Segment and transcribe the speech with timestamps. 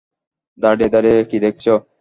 [0.57, 1.65] দাঁড়িয়ে দাঁড়িয়ে কী দেখছ?